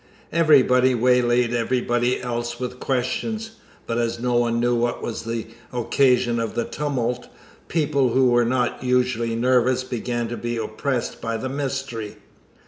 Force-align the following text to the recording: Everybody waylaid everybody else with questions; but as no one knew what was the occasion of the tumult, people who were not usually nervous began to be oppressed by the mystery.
Everybody 0.31 0.95
waylaid 0.95 1.53
everybody 1.53 2.19
else 2.23 2.59
with 2.59 2.79
questions; 2.79 3.51
but 3.85 3.99
as 3.99 4.19
no 4.19 4.33
one 4.33 4.59
knew 4.59 4.73
what 4.73 5.03
was 5.03 5.25
the 5.25 5.45
occasion 5.71 6.39
of 6.39 6.55
the 6.55 6.65
tumult, 6.65 7.27
people 7.67 8.09
who 8.09 8.31
were 8.31 8.43
not 8.43 8.83
usually 8.83 9.35
nervous 9.35 9.83
began 9.83 10.27
to 10.29 10.37
be 10.37 10.57
oppressed 10.57 11.21
by 11.21 11.37
the 11.37 11.49
mystery. 11.49 12.17